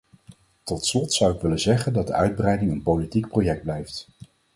[0.63, 4.07] Tot slot zou ik willen zeggen dat de uitbreiding een politiek project blijft.